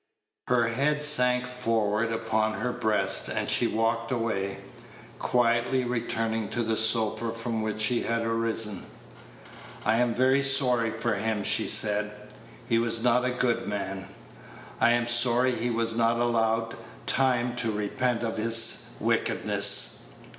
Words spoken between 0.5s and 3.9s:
head sank forward upon her breast, and she